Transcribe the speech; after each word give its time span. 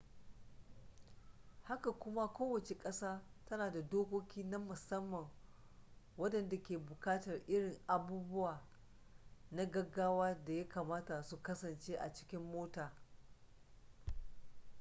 haka 1.63 1.91
kuma 1.91 2.27
kowace 2.27 2.75
ƙasa 2.75 3.21
tana 3.45 3.71
da 3.71 3.81
dokoki 3.81 4.43
na 4.43 4.57
musamman 4.59 5.29
waɗanda 6.17 6.57
ke 6.63 6.77
buƙatar 6.77 7.41
irin 7.47 7.79
abubuwa 7.87 8.61
na 9.51 9.65
gaggawa 9.65 10.45
da 10.45 10.53
ya 10.53 10.69
kamata 10.69 11.23
su 11.23 11.37
kasance 11.41 11.95
a 11.99 12.13
cikin 12.13 12.41
mota 12.51 12.93